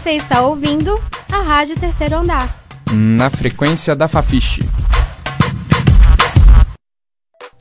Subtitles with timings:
[0.00, 0.98] Você está ouvindo
[1.30, 2.64] a Rádio Terceiro Andar.
[2.90, 4.62] Na frequência da Fafiche.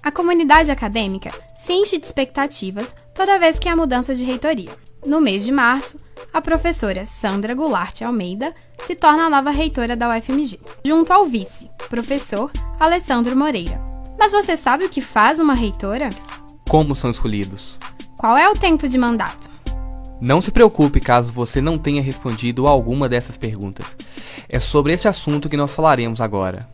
[0.01, 4.69] A comunidade acadêmica se enche de expectativas toda vez que há mudança de reitoria.
[5.05, 5.97] No mês de março,
[6.33, 8.55] a professora Sandra Goulart Almeida
[8.87, 12.49] se torna a nova reitora da UFMG, junto ao vice, professor
[12.79, 13.81] Alessandro Moreira.
[14.17, 16.07] Mas você sabe o que faz uma reitora?
[16.69, 17.77] Como são escolhidos?
[18.17, 19.49] Qual é o tempo de mandato?
[20.21, 23.95] Não se preocupe caso você não tenha respondido alguma dessas perguntas.
[24.49, 26.69] É sobre este assunto que nós falaremos agora.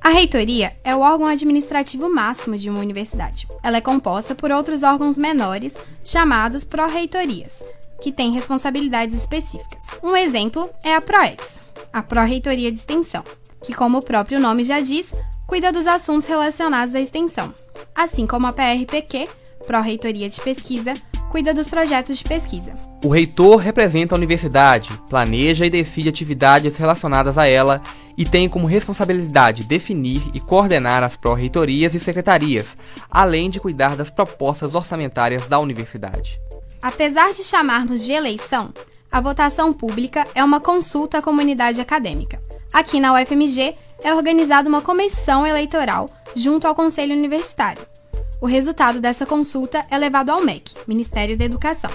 [0.00, 3.48] A reitoria é o órgão administrativo máximo de uma universidade.
[3.64, 7.64] Ela é composta por outros órgãos menores, chamados pró-reitorias,
[8.00, 9.84] que têm responsabilidades específicas.
[10.02, 13.24] Um exemplo é a PROEX, a Pró-Reitoria de Extensão,
[13.62, 15.12] que, como o próprio nome já diz,
[15.48, 17.52] cuida dos assuntos relacionados à extensão,
[17.96, 19.28] assim como a PRPQ,
[19.66, 20.94] Pró-Reitoria de Pesquisa,
[21.30, 22.74] cuida dos projetos de pesquisa.
[23.04, 27.82] O reitor representa a universidade, planeja e decide atividades relacionadas a ela
[28.16, 32.76] e tem como responsabilidade definir e coordenar as pró-reitorias e secretarias,
[33.10, 36.40] além de cuidar das propostas orçamentárias da universidade.
[36.82, 38.72] Apesar de chamarmos de eleição,
[39.10, 42.42] a votação pública é uma consulta à comunidade acadêmica.
[42.72, 47.86] Aqui na UFMG é organizada uma comissão eleitoral junto ao Conselho Universitário.
[48.40, 51.90] O resultado dessa consulta é levado ao MEC, Ministério da Educação,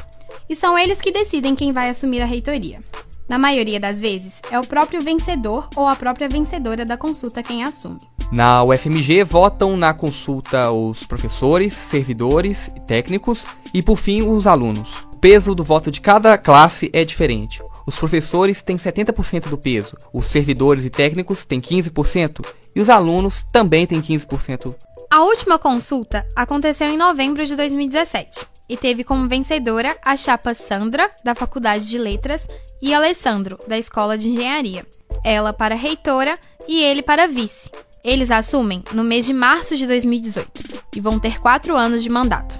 [0.49, 2.81] e são eles que decidem quem vai assumir a reitoria.
[3.29, 7.63] Na maioria das vezes, é o próprio vencedor ou a própria vencedora da consulta quem
[7.63, 7.99] assume.
[8.29, 15.05] Na UFMG votam na consulta os professores, servidores, técnicos e, por fim, os alunos.
[15.13, 17.61] O peso do voto de cada classe é diferente.
[17.85, 23.45] Os professores têm 70% do peso, os servidores e técnicos têm 15% e os alunos
[23.51, 24.75] também têm 15%.
[25.13, 31.07] A última consulta aconteceu em novembro de 2017 e teve como vencedora a chapa Sandra,
[31.23, 32.47] da Faculdade de Letras,
[32.81, 34.83] e Alessandro, da Escola de Engenharia.
[35.23, 37.69] Ela para reitora e ele para vice.
[38.03, 40.49] Eles assumem no mês de março de 2018
[40.95, 42.59] e vão ter quatro anos de mandato.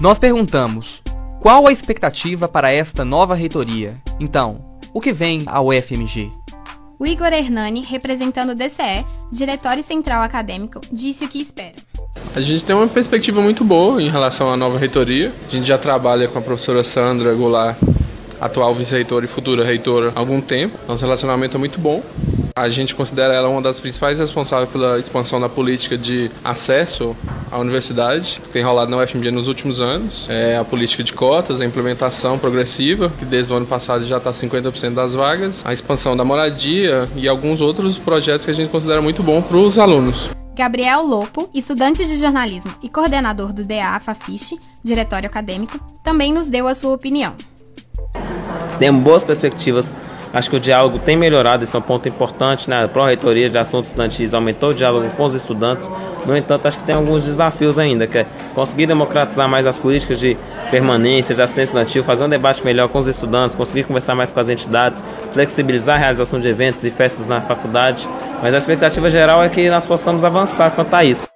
[0.00, 1.02] Nós perguntamos:
[1.40, 4.00] qual a expectativa para esta nova reitoria?
[4.20, 6.30] Então, o que vem ao UFMG?
[7.02, 11.74] O Igor Hernani, representando o DCE, Diretório Central Acadêmico, disse o que espera.
[12.32, 15.32] A gente tem uma perspectiva muito boa em relação à nova reitoria.
[15.48, 17.76] A gente já trabalha com a professora Sandra Goulart,
[18.40, 20.78] atual vice-reitora e futura reitora, há algum tempo.
[20.86, 22.04] Nosso relacionamento é muito bom.
[22.54, 27.16] A gente considera ela uma das principais responsáveis pela expansão da política de acesso
[27.52, 30.26] à universidade, que tem rolado na UFMG nos últimos anos.
[30.28, 34.32] É a política de cotas, a implementação progressiva, que desde o ano passado já está
[34.32, 39.02] 50% das vagas, a expansão da moradia e alguns outros projetos que a gente considera
[39.02, 40.30] muito bom para os alunos.
[40.54, 46.66] Gabriel Lopo, estudante de jornalismo e coordenador do DA Fafiche, Diretório Acadêmico, também nos deu
[46.66, 47.34] a sua opinião.
[48.78, 49.94] Temos boas perspectivas
[50.32, 52.70] Acho que o diálogo tem melhorado, esse é um ponto importante.
[52.70, 52.84] Né?
[52.84, 55.90] A Pró-Reitoria de Assuntos Estudantis aumentou o diálogo com os estudantes.
[56.24, 60.18] No entanto, acho que tem alguns desafios ainda, que é conseguir democratizar mais as políticas
[60.18, 60.36] de
[60.70, 64.40] permanência, de assistência estudantil, fazer um debate melhor com os estudantes, conseguir conversar mais com
[64.40, 68.08] as entidades, flexibilizar a realização de eventos e festas na faculdade.
[68.42, 71.28] Mas a expectativa geral é que nós possamos avançar quanto a isso.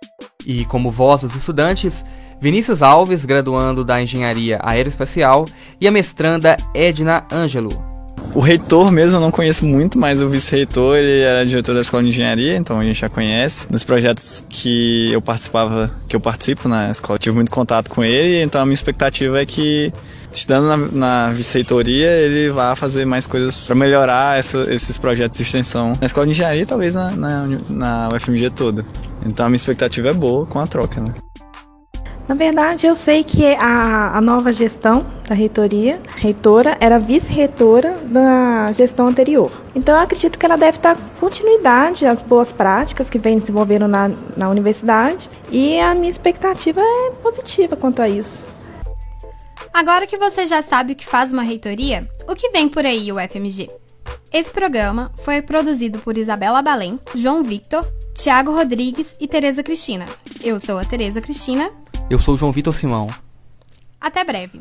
[0.47, 2.05] E como voz dos estudantes,
[2.41, 5.45] Vinícius Alves, graduando da Engenharia Aeroespacial,
[5.81, 7.96] e a mestranda Edna Ângelo,
[8.37, 12.03] o reitor mesmo eu não conheço muito, mas o vice-reitor ele era diretor da escola
[12.03, 13.67] de engenharia, então a gente já conhece.
[13.73, 18.43] Nos projetos que eu participava, que eu participo na escola, tive muito contato com ele,
[18.43, 19.91] então a minha expectativa é que
[20.31, 25.43] estudando na, na vice-reitoria, ele vá fazer mais coisas para melhorar essa, esses projetos de
[25.43, 28.85] extensão na escola de engenharia, talvez na, na, na UFMG toda.
[29.25, 31.15] Então a minha expectativa é boa com a troca, né?
[32.29, 38.71] Na verdade, eu sei que a, a nova gestão da reitoria, reitora, era vice-reitora da
[38.73, 39.51] gestão anterior.
[39.75, 44.11] Então, eu acredito que ela deve dar continuidade às boas práticas que vem desenvolvendo na,
[44.37, 48.47] na universidade e a minha expectativa é positiva quanto a isso.
[49.73, 53.13] Agora que você já sabe o que faz uma reitoria, o que vem por aí,
[53.13, 53.69] o FMG?
[54.33, 60.07] Esse programa foi produzido por Isabela Balém, João Victor, Tiago Rodrigues e Tereza Cristina.
[60.43, 61.71] Eu sou a Tereza Cristina
[62.09, 63.13] eu sou o João Vitor Simão.
[64.01, 64.61] Até breve.